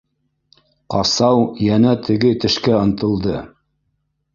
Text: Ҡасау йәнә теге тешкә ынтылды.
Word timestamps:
Ҡасау 0.93 1.45
йәнә 1.67 1.95
теге 2.11 2.35
тешкә 2.47 2.77
ынтылды. 2.83 3.41